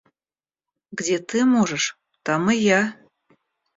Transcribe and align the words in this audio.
Где 0.91 1.19
ты 1.19 1.45
можешь, 1.45 1.95
там 2.23 2.49
и 2.49 2.55
я... 2.55 2.97